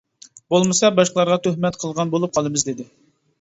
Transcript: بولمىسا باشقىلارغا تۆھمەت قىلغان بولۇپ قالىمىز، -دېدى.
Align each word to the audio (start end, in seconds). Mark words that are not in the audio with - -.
بولمىسا 0.53 0.89
باشقىلارغا 0.99 1.37
تۆھمەت 1.49 1.77
قىلغان 1.85 2.15
بولۇپ 2.15 2.35
قالىمىز، 2.39 2.67
-دېدى. 2.71 2.89